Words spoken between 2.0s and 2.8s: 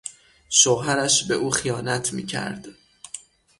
میکرد.